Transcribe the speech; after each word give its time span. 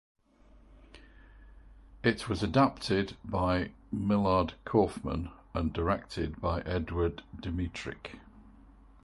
It 2.03 2.27
was 2.27 2.41
adapted 2.41 3.17
by 3.23 3.69
Millard 3.91 4.55
Kaufman 4.65 5.29
and 5.53 5.71
directed 5.71 6.41
by 6.41 6.61
Edward 6.61 7.21
Dmytryk. 7.39 8.17